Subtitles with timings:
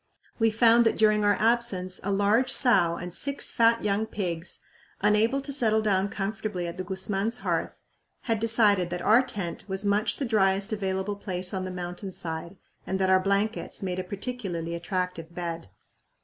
[0.39, 4.61] We found that during our absence a large sow and six fat young pigs,
[4.99, 7.81] unable to settle down comfortably at the Guzman hearth,
[8.21, 12.55] had decided that our tent was much the driest available place on the mountain side
[12.87, 15.69] and that our blankets made a particularly attractive bed.